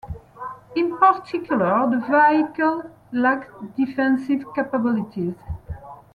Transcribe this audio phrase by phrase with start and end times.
[0.75, 5.35] In particular, the vehicle lacked defensive capabilities.